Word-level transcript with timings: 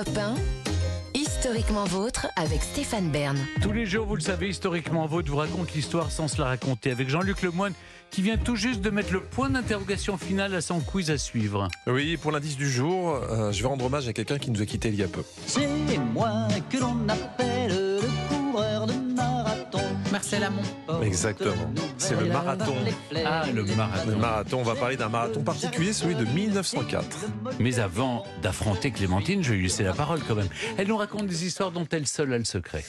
Europe 0.00 0.18
1, 0.18 0.34
Historiquement 1.18 1.84
vôtre 1.84 2.26
avec 2.36 2.62
Stéphane 2.62 3.10
Bern. 3.10 3.36
Tous 3.60 3.72
les 3.72 3.84
jours, 3.84 4.06
vous 4.06 4.14
le 4.14 4.22
savez, 4.22 4.48
historiquement 4.48 5.04
vôtre 5.04 5.30
vous 5.30 5.36
raconte 5.36 5.74
l'histoire 5.74 6.10
sans 6.10 6.26
se 6.26 6.40
la 6.40 6.46
raconter 6.46 6.90
avec 6.90 7.10
Jean-Luc 7.10 7.42
Lemoine 7.42 7.74
qui 8.10 8.22
vient 8.22 8.38
tout 8.38 8.56
juste 8.56 8.80
de 8.80 8.88
mettre 8.88 9.12
le 9.12 9.20
point 9.20 9.50
d'interrogation 9.50 10.16
final 10.16 10.54
à 10.54 10.62
son 10.62 10.80
quiz 10.80 11.10
à 11.10 11.18
suivre. 11.18 11.68
Oui, 11.86 12.16
pour 12.16 12.32
l'indice 12.32 12.56
du 12.56 12.70
jour, 12.70 13.10
euh, 13.10 13.52
je 13.52 13.60
vais 13.62 13.68
rendre 13.68 13.84
hommage 13.84 14.08
à 14.08 14.14
quelqu'un 14.14 14.38
qui 14.38 14.50
nous 14.50 14.62
a 14.62 14.66
quittés 14.66 14.88
il 14.88 14.94
y 14.94 15.02
a 15.02 15.08
peu. 15.08 15.22
C'est 15.46 15.68
moi 16.14 16.48
que 16.70 16.78
l'on 16.78 17.06
appelle 17.06 17.49
Marcel 20.10 20.42
Amont. 20.42 20.62
Exactement. 21.02 21.72
C'est 21.98 22.18
le 22.18 22.26
marathon. 22.26 22.74
Ah, 23.24 23.44
le 23.52 23.64
marathon. 23.64 24.10
Le 24.10 24.16
marathon, 24.16 24.58
on 24.58 24.62
va 24.62 24.74
parler 24.74 24.96
d'un 24.96 25.08
marathon 25.08 25.42
particulier, 25.42 25.92
celui 25.92 26.14
de 26.14 26.24
1904. 26.24 27.26
Mais 27.60 27.78
avant 27.78 28.24
d'affronter 28.42 28.90
Clémentine, 28.90 29.42
je 29.42 29.50
vais 29.50 29.56
lui 29.56 29.62
laisser 29.64 29.84
la 29.84 29.92
parole 29.92 30.20
quand 30.26 30.34
même. 30.34 30.48
Elle 30.78 30.88
nous 30.88 30.96
raconte 30.96 31.26
des 31.26 31.46
histoires 31.46 31.70
dont 31.70 31.86
elle 31.90 32.06
seule 32.06 32.32
a 32.32 32.38
le 32.38 32.44
secret. 32.44 32.84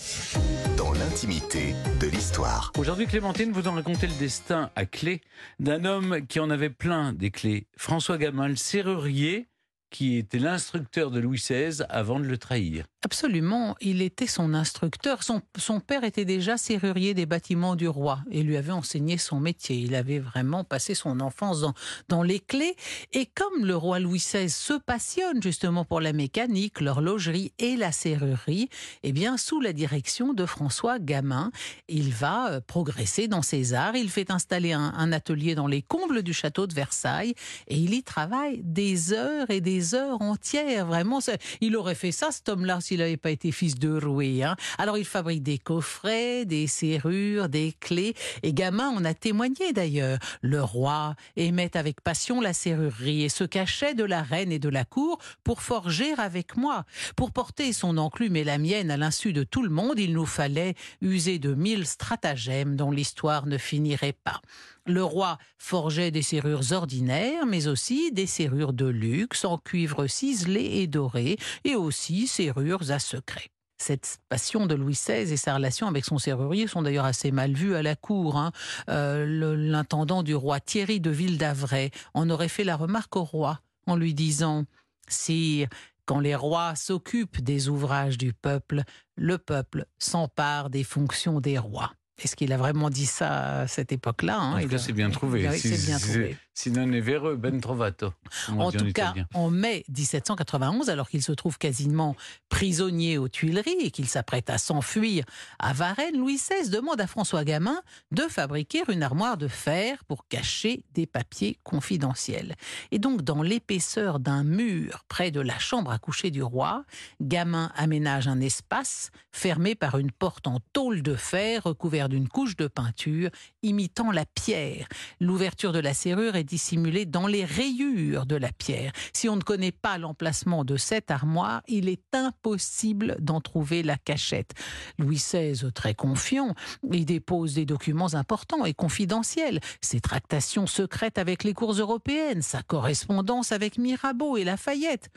dans 0.77 0.91
l'intimité 0.93 1.75
de 1.99 2.07
l'histoire. 2.07 2.71
Aujourd'hui, 2.77 3.05
Clémentine, 3.05 3.51
vous 3.51 3.67
en 3.67 3.73
racontez 3.73 4.07
le 4.07 4.13
destin 4.13 4.71
à 4.75 4.85
clé 4.85 5.21
d'un 5.59 5.85
homme 5.85 6.21
qui 6.27 6.39
en 6.39 6.49
avait 6.49 6.69
plein 6.69 7.13
des 7.13 7.29
clés. 7.29 7.67
François 7.77 8.17
Gamin, 8.17 8.47
le 8.47 8.55
serrurier, 8.55 9.47
qui 9.91 10.17
était 10.17 10.39
l'instructeur 10.39 11.11
de 11.11 11.19
Louis 11.19 11.37
XVI 11.37 11.83
avant 11.89 12.19
de 12.19 12.25
le 12.25 12.37
trahir. 12.37 12.85
Absolument, 13.03 13.75
il 13.81 14.01
était 14.01 14.27
son 14.27 14.53
instructeur. 14.53 15.21
Son, 15.23 15.79
père 15.79 16.03
était 16.03 16.25
déjà 16.25 16.55
serrurier 16.57 17.13
des 17.13 17.25
bâtiments 17.25 17.75
du 17.75 17.87
roi 17.87 18.19
et 18.31 18.43
lui 18.43 18.57
avait 18.57 18.71
enseigné 18.71 19.17
son 19.17 19.39
métier. 19.39 19.75
Il 19.77 19.95
avait 19.95 20.19
vraiment 20.19 20.63
passé 20.63 20.95
son 20.95 21.19
enfance 21.19 21.61
dans, 21.61 21.73
dans 22.09 22.23
les 22.23 22.39
clés. 22.39 22.75
Et 23.11 23.25
comme 23.25 23.65
le 23.65 23.75
roi 23.75 23.99
Louis 23.99 24.19
XVI 24.19 24.49
se 24.49 24.73
passionne 24.73 25.41
justement 25.41 25.83
pour 25.83 25.99
la 25.99 26.13
mécanique, 26.13 26.79
l'horlogerie 26.79 27.51
et 27.59 27.75
la 27.75 27.91
serrurerie, 27.91 28.69
eh 29.03 29.11
bien, 29.11 29.35
sous 29.37 29.59
la 29.59 29.73
direction 29.73 30.33
de 30.33 30.45
François 30.45 30.99
Gamin, 30.99 31.51
il 31.89 32.13
va 32.13 32.51
euh, 32.51 32.61
progresser 32.61 33.27
dans 33.27 33.41
ses 33.41 33.73
arts. 33.73 33.95
Il 33.95 34.09
fait 34.09 34.31
installer 34.31 34.73
un, 34.73 34.93
un 34.95 35.11
atelier 35.11 35.55
dans 35.55 35.67
les 35.67 35.81
combles 35.81 36.21
du 36.21 36.33
château 36.33 36.67
de 36.67 36.73
Versailles 36.73 37.33
et 37.67 37.77
il 37.77 37.93
y 37.93 38.03
travaille 38.03 38.61
des 38.63 39.11
heures 39.13 39.49
et 39.49 39.59
des 39.59 39.80
heures 39.95 40.21
entières. 40.21 40.85
Vraiment, 40.85 41.19
il 41.61 41.75
aurait 41.75 41.95
fait 41.95 42.11
ça, 42.11 42.31
cet 42.31 42.49
homme-là, 42.49 42.79
s'il 42.81 42.99
n'avait 42.99 43.17
pas 43.17 43.31
été 43.31 43.51
fils 43.51 43.75
de 43.75 43.99
roué. 44.03 44.43
hein. 44.43 44.55
Alors, 44.77 44.97
il 44.97 45.05
fabrique 45.05 45.43
des 45.43 45.57
coffrets, 45.57 46.45
des 46.45 46.67
serrures, 46.67 47.49
des 47.49 47.73
clés. 47.79 48.13
Et 48.43 48.53
Gamin 48.53 48.89
en 48.89 49.05
a 49.05 49.13
témoigné 49.13 49.73
d'ailleurs. 49.73 50.19
Le 50.41 50.61
roi 50.63 51.15
aimait 51.35 51.75
avec 51.75 52.01
passion 52.01 52.41
la 52.41 52.53
serrurerie 52.53 53.23
et 53.23 53.29
se 53.29 53.43
cachait 53.43 53.93
de 53.93 54.03
la 54.03 54.21
reine 54.21 54.51
et 54.51 54.59
de 54.59 54.69
la 54.69 54.85
cour 54.85 55.17
pour 55.43 55.61
forger 55.61 56.13
avec 56.17 56.55
moi. 56.57 56.85
Pour 57.15 57.31
porter 57.31 57.73
son 57.73 57.97
enclume 57.97 58.35
et 58.35 58.43
la 58.43 58.57
mienne 58.57 58.91
à 58.91 58.97
l'insu 58.97 59.33
de 59.33 59.43
tout 59.43 59.63
le 59.63 59.69
monde, 59.69 59.99
il 59.99 60.13
nous 60.13 60.25
fallait 60.25 60.75
user 61.01 61.39
de 61.39 61.53
mille 61.53 61.85
stratagèmes 61.85 62.75
dont 62.75 62.91
l'histoire 62.91 63.45
ne 63.45 63.57
finirait 63.57 64.15
pas. 64.23 64.41
Le 64.87 65.03
roi 65.03 65.37
forgeait 65.57 66.11
des 66.11 66.21
serrures 66.23 66.71
ordinaires, 66.71 67.45
mais 67.45 67.67
aussi 67.67 68.11
des 68.11 68.25
serrures 68.25 68.73
de 68.73 68.85
luxe 68.87 69.45
en 69.45 69.57
cuivre 69.57 70.07
ciselé 70.07 70.61
et 70.81 70.87
doré, 70.87 71.37
et 71.63 71.75
aussi 71.75 72.27
serrures 72.27 72.89
à 72.91 72.99
secret. 72.99 73.49
Cette 73.77 74.19
passion 74.29 74.67
de 74.67 74.75
Louis 74.75 74.93
XVI 74.93 75.31
et 75.33 75.37
sa 75.37 75.55
relation 75.55 75.87
avec 75.87 76.05
son 76.05 76.19
serrurier 76.19 76.67
sont 76.67 76.83
d'ailleurs 76.83 77.05
assez 77.05 77.31
mal 77.31 77.53
vues 77.53 77.75
à 77.75 77.81
la 77.81 77.95
cour. 77.95 78.37
hein. 78.37 78.51
Euh, 78.89 79.55
L'intendant 79.55 80.21
du 80.21 80.35
roi 80.35 80.59
Thierry 80.59 80.99
de 80.99 81.09
Ville-d'Avray 81.09 81.89
en 82.13 82.29
aurait 82.29 82.47
fait 82.47 82.63
la 82.63 82.75
remarque 82.75 83.15
au 83.15 83.23
roi 83.23 83.59
en 83.87 83.95
lui 83.95 84.13
disant 84.13 84.65
Sire, 85.07 85.67
quand 86.05 86.19
les 86.19 86.35
rois 86.35 86.75
s'occupent 86.75 87.41
des 87.41 87.69
ouvrages 87.69 88.17
du 88.19 88.33
peuple, 88.33 88.83
le 89.15 89.37
peuple 89.37 89.85
s'empare 89.97 90.69
des 90.69 90.83
fonctions 90.83 91.39
des 91.39 91.57
rois. 91.57 91.91
Est-ce 92.23 92.35
qu'il 92.35 92.53
a 92.53 92.57
vraiment 92.57 92.89
dit 92.89 93.05
ça 93.05 93.61
à 93.61 93.67
cette 93.67 93.91
époque-là 93.91 94.37
hein 94.37 94.51
En 94.53 94.55
tout 94.57 94.61
Il 94.63 94.67
cas, 94.69 94.75
a- 94.75 94.79
c'est 94.79 94.93
bien 94.93 95.09
trouvé. 95.09 95.47
Oui, 95.49 95.59
c'est 95.59 95.85
bien 95.85 95.97
trouvé. 95.99 96.37
Sinon, 96.61 96.91
vero 97.01 97.35
ben 97.37 97.59
trovato. 97.59 98.13
En 98.55 98.71
tout 98.71 98.93
cas, 98.93 99.15
en 99.33 99.49
mai 99.49 99.83
1791, 99.89 100.91
alors 100.91 101.09
qu'il 101.09 101.23
se 101.23 101.31
trouve 101.31 101.57
quasiment 101.57 102.15
prisonnier 102.49 103.17
aux 103.17 103.29
Tuileries 103.29 103.79
et 103.79 103.89
qu'il 103.89 104.07
s'apprête 104.07 104.47
à 104.51 104.59
s'enfuir 104.59 105.25
à 105.57 105.73
Varennes, 105.73 106.19
Louis 106.19 106.35
XVI 106.35 106.69
demande 106.69 107.01
à 107.01 107.07
François 107.07 107.43
Gamin 107.43 107.81
de 108.11 108.21
fabriquer 108.23 108.83
une 108.89 109.01
armoire 109.01 109.37
de 109.37 109.47
fer 109.47 110.03
pour 110.03 110.27
cacher 110.27 110.83
des 110.93 111.07
papiers 111.07 111.57
confidentiels. 111.63 112.53
Et 112.91 112.99
donc, 112.99 113.23
dans 113.23 113.41
l'épaisseur 113.41 114.19
d'un 114.19 114.43
mur 114.43 115.03
près 115.07 115.31
de 115.31 115.41
la 115.41 115.57
chambre 115.57 115.89
à 115.89 115.97
coucher 115.97 116.29
du 116.29 116.43
roi, 116.43 116.85
Gamin 117.21 117.71
aménage 117.75 118.27
un 118.27 118.39
espace 118.39 119.09
fermé 119.31 119.73
par 119.73 119.97
une 119.97 120.11
porte 120.11 120.45
en 120.45 120.59
tôle 120.73 121.01
de 121.01 121.15
fer 121.15 121.63
recouvert 121.63 122.07
d'une 122.07 122.27
couche 122.27 122.55
de 122.55 122.67
peinture 122.67 123.31
imitant 123.63 124.11
la 124.11 124.25
pierre. 124.25 124.87
L'ouverture 125.19 125.71
de 125.71 125.79
la 125.79 125.95
serrure 125.95 126.35
est 126.35 126.50
dissimulée 126.51 127.05
dans 127.05 127.27
les 127.27 127.45
rayures 127.45 128.25
de 128.25 128.35
la 128.35 128.51
pierre. 128.51 128.91
Si 129.13 129.29
on 129.29 129.37
ne 129.37 129.41
connaît 129.41 129.71
pas 129.71 129.97
l'emplacement 129.97 130.65
de 130.65 130.75
cette 130.75 131.09
armoire, 131.09 131.61
il 131.69 131.87
est 131.87 132.13
impossible 132.13 133.15
d'en 133.21 133.39
trouver 133.39 133.83
la 133.83 133.95
cachette. 133.95 134.51
Louis 134.99 135.15
XVI, 135.15 135.71
très 135.71 135.95
confiant, 135.95 136.53
il 136.91 137.05
dépose 137.05 137.53
des 137.53 137.65
documents 137.65 138.15
importants 138.15 138.65
et 138.65 138.73
confidentiels, 138.73 139.61
ses 139.79 140.01
tractations 140.01 140.67
secrètes 140.67 141.17
avec 141.17 141.45
les 141.45 141.53
cours 141.53 141.71
européennes, 141.71 142.41
sa 142.41 142.61
correspondance 142.63 143.53
avec 143.53 143.77
Mirabeau 143.77 144.35
et 144.35 144.43
Lafayette. 144.43 145.09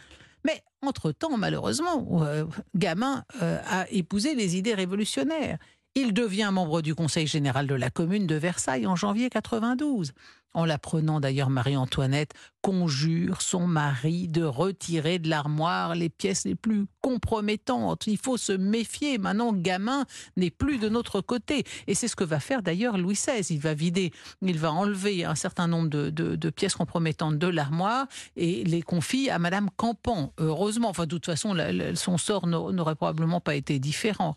Mais 0.44 0.62
entre-temps, 0.82 1.36
malheureusement, 1.36 2.06
euh, 2.22 2.44
Gamin 2.76 3.24
euh, 3.42 3.58
a 3.68 3.90
épousé 3.90 4.36
les 4.36 4.56
idées 4.56 4.74
révolutionnaires. 4.74 5.58
Il 5.96 6.12
devient 6.12 6.50
membre 6.52 6.80
du 6.80 6.94
Conseil 6.94 7.26
général 7.26 7.66
de 7.66 7.74
la 7.74 7.90
Commune 7.90 8.28
de 8.28 8.36
Versailles 8.36 8.86
en 8.86 8.94
janvier 8.94 9.30
92. 9.30 10.12
En 10.54 10.65
l'apprenant 10.65 11.20
d'ailleurs, 11.20 11.50
Marie-Antoinette 11.50 12.32
conjure 12.62 13.42
son 13.42 13.66
mari 13.66 14.26
de 14.28 14.42
retirer 14.42 15.19
de 15.19 15.28
l'armoire 15.28 15.94
les 15.94 16.09
pièces 16.09 16.44
les 16.47 16.54
plus 16.54 16.87
compromettantes. 17.03 18.06
Il 18.06 18.16
faut 18.16 18.37
se 18.38 18.53
méfier. 18.53 19.19
Maintenant, 19.19 19.53
Gamin 19.53 20.06
n'est 20.37 20.50
plus 20.50 20.78
de 20.78 20.88
notre 20.88 21.20
côté. 21.20 21.64
Et 21.87 21.94
c'est 21.94 22.09
ce 22.09 22.16
que 22.16 22.25
va 22.25 22.41
faire 22.41 22.62
d'ailleurs 22.62 22.97
Louis 22.97 23.14
XVI. 23.14 23.44
Il 23.50 23.60
va 23.60 23.75
vider, 23.75 24.12
il 24.41 24.59
va 24.59 24.72
enlever 24.72 25.25
un 25.25 25.34
certain 25.34 25.66
nombre 25.66 25.88
de, 25.88 26.50
pièces 26.50 26.75
compromettantes 26.75 27.38
de 27.38 27.48
l'armoire 27.48 28.06
et 28.37 28.64
les 28.64 28.81
confie 28.81 29.28
à 29.28 29.38
Madame 29.38 29.69
Campan. 29.76 30.32
Heureusement, 30.38 30.88
enfin, 30.88 31.04
de 31.04 31.09
toute 31.10 31.26
façon, 31.26 31.54
son 31.94 32.16
sort 32.16 32.47
n'a- 32.47 32.72
n'aurait 32.72 32.94
probablement 32.94 33.41
pas 33.41 33.56
été 33.56 33.78
différent. 33.78 34.37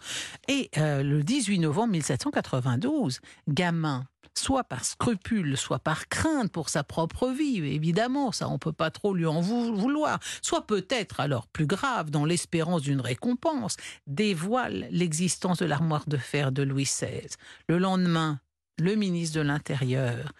Et 0.49 0.69
euh, 0.77 1.03
le 1.03 1.23
18 1.23 1.59
novembre 1.59 1.93
1792, 1.93 3.19
Gamin, 3.47 4.05
soit 4.35 4.63
par 4.63 4.85
scrupule, 4.85 5.57
soit 5.57 5.79
par 5.79 6.07
crainte 6.07 6.51
pour 6.51 6.69
sa 6.69 6.83
propre 6.83 7.29
vie, 7.29 7.57
évidemment, 7.57 8.31
ça 8.31 8.49
on 8.49 8.57
peut 8.57 8.73
pas 8.73 8.91
trop 8.91 9.13
lui 9.13 9.25
en 9.25 9.41
vou- 9.41 9.75
vouloir, 9.75 10.19
soit 10.41 10.65
peut-être 10.65 11.19
alors 11.19 11.47
plus 11.47 11.65
grave, 11.65 12.09
dans 12.09 12.25
l'espérance 12.25 12.81
d'une 12.81 13.01
récompense, 13.01 13.77
dévoile 14.07 14.87
l'existence 14.91 15.59
de 15.59 15.65
l'armoire 15.65 16.03
de 16.07 16.17
fer 16.17 16.51
de 16.51 16.63
Louis 16.63 16.83
XVI. 16.83 17.27
Le 17.67 17.77
lendemain, 17.77 18.39
le 18.79 18.95
ministre 18.95 19.37
de 19.37 19.41
l'Intérieur, 19.41 20.33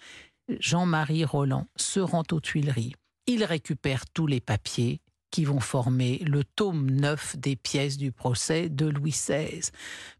Jean-Marie 0.60 1.26
Roland, 1.26 1.68
se 1.76 2.00
rend 2.00 2.24
aux 2.32 2.40
Tuileries. 2.40 2.94
Il 3.26 3.44
récupère 3.44 4.06
tous 4.10 4.28
les 4.28 4.40
papiers 4.40 5.02
qui 5.38 5.46
vont 5.46 5.60
former 5.60 6.18
le 6.26 6.44
tome 6.44 6.90
9 6.90 7.38
des 7.38 7.56
pièces 7.56 7.96
du 7.96 8.12
procès 8.12 8.70
de 8.70 8.88
Louis 8.88 9.12
XVI. 9.12 9.70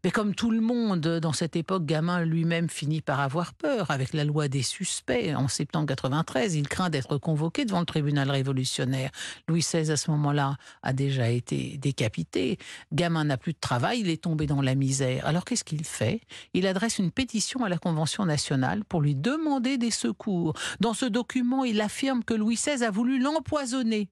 Mais 0.04 0.12
comme 0.12 0.32
tout 0.32 0.52
le 0.52 0.60
monde 0.60 1.00
dans 1.00 1.32
cette 1.32 1.56
époque, 1.56 1.86
Gamin 1.86 2.24
lui-même 2.24 2.70
finit 2.70 3.00
par 3.00 3.18
avoir 3.18 3.52
peur 3.52 3.90
avec 3.90 4.12
la 4.12 4.22
loi 4.24 4.46
des 4.46 4.62
suspects. 4.62 5.34
En 5.34 5.48
septembre 5.48 5.86
93, 5.88 6.54
il 6.54 6.68
craint 6.68 6.88
d'être 6.88 7.18
convoqué 7.18 7.64
devant 7.64 7.80
le 7.80 7.84
tribunal 7.84 8.30
révolutionnaire. 8.30 9.10
Louis 9.48 9.58
XVI, 9.58 9.90
à 9.90 9.96
ce 9.96 10.08
moment-là, 10.12 10.56
a 10.84 10.92
déjà 10.92 11.28
été 11.30 11.78
décapité. 11.78 12.56
Gamin 12.92 13.24
n'a 13.24 13.36
plus 13.36 13.54
de 13.54 13.58
travail, 13.60 13.98
il 13.98 14.10
est 14.10 14.22
tombé 14.22 14.46
dans 14.46 14.62
la 14.62 14.76
misère. 14.76 15.26
Alors 15.26 15.44
qu'est-ce 15.44 15.64
qu'il 15.64 15.84
fait? 15.84 16.20
Il 16.54 16.64
adresse 16.64 17.00
une 17.00 17.10
pétition 17.10 17.64
à 17.64 17.68
la 17.68 17.78
Convention 17.78 18.24
nationale 18.24 18.84
pour 18.84 19.00
lui 19.00 19.16
demander 19.16 19.78
des 19.78 19.90
secours. 19.90 20.54
Dans 20.78 20.94
ce 20.94 21.06
document, 21.06 21.64
il 21.64 21.80
affirme 21.80 22.22
que 22.22 22.34
Louis 22.34 22.54
XVI 22.54 22.84
a 22.84 22.92
voulu 22.92 23.18
l'empoisonner. 23.18 24.10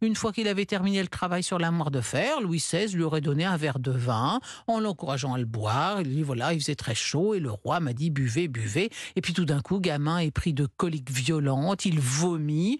Une 0.00 0.14
fois 0.14 0.32
qu'il 0.32 0.48
avait 0.48 0.66
terminé 0.66 1.02
le 1.02 1.08
travail 1.08 1.42
sur 1.42 1.58
la 1.58 1.70
moire 1.70 1.90
de 1.90 2.00
fer, 2.00 2.40
Louis 2.40 2.58
XVI 2.58 2.88
lui 2.94 3.02
aurait 3.02 3.20
donné 3.20 3.44
un 3.44 3.56
verre 3.56 3.78
de 3.78 3.90
vin 3.90 4.40
en 4.66 4.80
l'encourageant 4.80 5.34
à 5.34 5.38
le 5.38 5.44
boire. 5.44 6.00
Il 6.00 6.10
dit 6.10 6.22
voilà, 6.22 6.52
il 6.52 6.60
faisait 6.60 6.74
très 6.74 6.94
chaud 6.94 7.34
et 7.34 7.40
le 7.40 7.50
roi 7.50 7.80
m'a 7.80 7.92
dit 7.92 8.10
buvez, 8.10 8.48
buvez. 8.48 8.90
Et 9.16 9.20
puis 9.20 9.32
tout 9.32 9.44
d'un 9.44 9.60
coup, 9.60 9.80
gamin 9.80 10.18
est 10.18 10.30
pris 10.30 10.52
de 10.52 10.66
coliques 10.66 11.10
violentes, 11.10 11.84
il 11.84 12.00
vomit. 12.00 12.78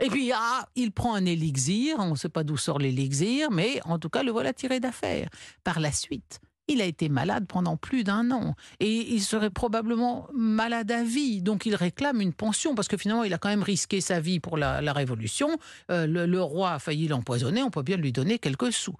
Et 0.00 0.08
puis 0.08 0.32
ah, 0.34 0.66
il 0.76 0.92
prend 0.92 1.14
un 1.14 1.24
élixir. 1.24 1.96
On 1.98 2.10
ne 2.10 2.16
sait 2.16 2.28
pas 2.28 2.44
d'où 2.44 2.56
sort 2.56 2.78
l'élixir, 2.78 3.50
mais 3.50 3.80
en 3.84 3.98
tout 3.98 4.08
cas 4.08 4.22
le 4.22 4.30
voilà 4.30 4.52
tiré 4.52 4.80
d'affaire. 4.80 5.28
Par 5.64 5.80
la 5.80 5.92
suite, 5.92 6.40
il 6.68 6.80
a 6.80 6.84
été 6.84 7.08
malade 7.08 7.46
pendant 7.48 7.76
plus 7.76 8.04
d'un 8.04 8.30
an. 8.30 8.54
Et 8.80 9.14
il 9.14 9.22
serait 9.22 9.50
probablement 9.50 10.28
malade 10.32 10.90
à 10.90 11.02
vie. 11.02 11.42
Donc 11.42 11.66
il 11.66 11.74
réclame 11.74 12.20
une 12.20 12.32
pension, 12.32 12.74
parce 12.74 12.88
que 12.88 12.96
finalement, 12.96 13.24
il 13.24 13.34
a 13.34 13.38
quand 13.38 13.48
même 13.48 13.62
risqué 13.62 14.00
sa 14.00 14.20
vie 14.20 14.40
pour 14.40 14.56
la, 14.56 14.78
Révolution. 14.98 15.48
Euh, 15.90 16.06
le, 16.06 16.26
le 16.26 16.42
roi 16.42 16.72
a 16.72 16.78
failli 16.78 17.08
l'empoisonner, 17.08 17.62
on 17.62 17.70
peut 17.70 17.82
bien 17.82 17.96
lui 17.96 18.10
donner 18.10 18.38
quelques 18.38 18.72
sous. 18.72 18.96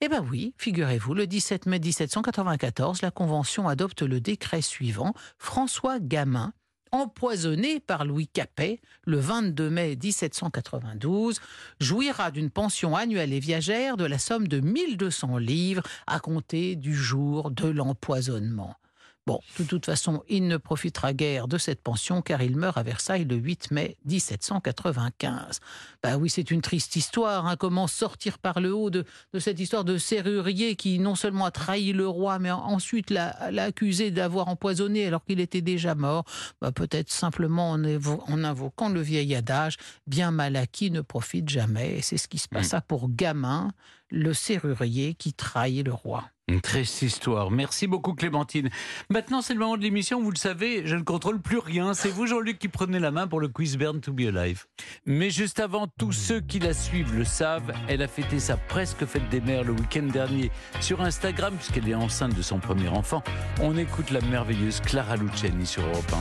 Eh 0.00 0.08
bien 0.08 0.24
oui, 0.30 0.54
figurez-vous, 0.58 1.14
le 1.14 1.26
17 1.26 1.66
mai 1.66 1.80
1794, 1.80 3.02
la 3.02 3.10
Convention 3.10 3.68
adopte 3.68 4.02
le 4.02 4.20
décret 4.20 4.62
suivant. 4.62 5.12
François 5.38 5.98
Gamin, 5.98 6.52
empoisonné 6.92 7.80
par 7.80 8.04
Louis 8.04 8.28
Capet 8.28 8.80
le 9.04 9.18
22 9.18 9.70
mai 9.70 9.96
1792, 10.02 11.40
jouira 11.80 12.30
d'une 12.30 12.50
pension 12.50 12.96
annuelle 12.96 13.32
et 13.32 13.40
viagère 13.40 13.96
de 13.96 14.04
la 14.04 14.18
somme 14.18 14.48
de 14.48 14.60
1200 14.60 15.38
livres 15.38 15.82
à 16.06 16.20
compter 16.20 16.76
du 16.76 16.94
jour 16.94 17.50
de 17.50 17.68
l'empoisonnement. 17.68 18.76
Bon, 19.28 19.40
de 19.58 19.64
toute 19.64 19.84
façon, 19.84 20.22
il 20.30 20.48
ne 20.48 20.56
profitera 20.56 21.12
guère 21.12 21.48
de 21.48 21.58
cette 21.58 21.82
pension 21.82 22.22
car 22.22 22.40
il 22.40 22.56
meurt 22.56 22.78
à 22.78 22.82
Versailles 22.82 23.26
le 23.26 23.36
8 23.36 23.72
mai 23.72 23.98
1795. 24.06 25.60
Ben 26.02 26.16
oui, 26.16 26.30
c'est 26.30 26.50
une 26.50 26.62
triste 26.62 26.96
histoire. 26.96 27.46
Hein, 27.46 27.56
comment 27.56 27.88
sortir 27.88 28.38
par 28.38 28.58
le 28.58 28.72
haut 28.72 28.88
de, 28.88 29.04
de, 29.34 29.38
cette 29.38 29.60
histoire 29.60 29.84
de 29.84 29.98
serrurier 29.98 30.76
qui 30.76 30.98
non 30.98 31.14
seulement 31.14 31.44
a 31.44 31.50
trahi 31.50 31.92
le 31.92 32.08
roi, 32.08 32.38
mais 32.38 32.50
ensuite 32.50 33.10
l'a 33.10 33.36
accusé 33.58 34.10
d'avoir 34.10 34.48
empoisonné 34.48 35.06
alors 35.06 35.22
qu'il 35.26 35.40
était 35.40 35.60
déjà 35.60 35.94
mort 35.94 36.24
ben 36.62 36.72
Peut-être 36.72 37.12
simplement 37.12 37.72
en, 37.72 37.84
en, 37.84 38.44
invoquant 38.44 38.88
le 38.88 39.02
vieil 39.02 39.34
adage 39.34 39.76
bien 40.06 40.30
mal 40.30 40.56
acquis 40.56 40.90
ne 40.90 41.02
profite 41.02 41.50
jamais. 41.50 41.98
Et 41.98 42.00
c'est 42.00 42.16
ce 42.16 42.28
qui 42.28 42.38
se 42.38 42.48
passa 42.48 42.80
pour 42.80 43.10
Gamin, 43.10 43.72
le 44.10 44.32
serrurier 44.32 45.12
qui 45.12 45.34
trahit 45.34 45.84
le 45.84 45.92
roi. 45.92 46.24
Une 46.48 46.62
triste 46.62 47.02
histoire. 47.02 47.50
Merci 47.50 47.86
beaucoup 47.86 48.14
Clémentine. 48.14 48.70
Maintenant, 49.10 49.42
c'est 49.42 49.52
le 49.52 49.60
moment 49.60 49.76
de 49.76 49.82
l'émission. 49.82 50.22
Vous 50.22 50.30
le 50.30 50.38
savez, 50.38 50.86
je 50.86 50.96
ne 50.96 51.02
contrôle 51.02 51.42
plus 51.42 51.58
rien. 51.58 51.92
C'est 51.92 52.08
vous, 52.08 52.26
Jean-Luc, 52.26 52.58
qui 52.58 52.68
prenez 52.68 52.98
la 52.98 53.10
main 53.10 53.26
pour 53.26 53.38
le 53.38 53.48
quiz 53.48 53.76
Burn 53.76 54.00
to 54.00 54.14
be 54.14 54.22
Alive. 54.22 54.64
Mais 55.04 55.28
juste 55.28 55.60
avant, 55.60 55.88
tous 55.98 56.12
ceux 56.12 56.40
qui 56.40 56.58
la 56.58 56.72
suivent 56.72 57.14
le 57.14 57.24
savent, 57.24 57.74
elle 57.86 58.00
a 58.00 58.08
fêté 58.08 58.38
sa 58.38 58.56
presque 58.56 59.04
fête 59.04 59.28
des 59.28 59.42
mères 59.42 59.62
le 59.62 59.72
week-end 59.72 60.04
dernier 60.10 60.50
sur 60.80 61.02
Instagram, 61.02 61.54
puisqu'elle 61.54 61.86
est 61.86 61.94
enceinte 61.94 62.34
de 62.34 62.42
son 62.42 62.60
premier 62.60 62.88
enfant. 62.88 63.22
On 63.60 63.76
écoute 63.76 64.10
la 64.10 64.22
merveilleuse 64.22 64.80
Clara 64.80 65.16
Luciani 65.16 65.66
sur 65.66 65.82
Europe 65.82 66.10
1. 66.14 66.16